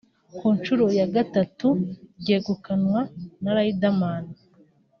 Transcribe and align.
ku 0.37 0.45
nshuro 0.57 0.85
ya 0.99 1.07
gatatu 1.15 1.67
ryegukanwa 2.19 3.01
na 3.43 3.51
Riderman 3.57 4.25